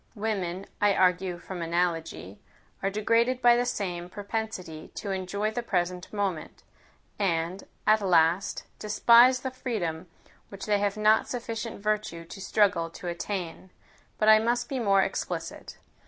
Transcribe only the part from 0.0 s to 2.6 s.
Women, I argue from analogy,